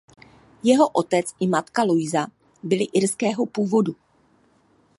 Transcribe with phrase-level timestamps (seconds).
[0.67, 2.27] Jeho otec i matka Louisa
[2.63, 3.95] byli irského původu.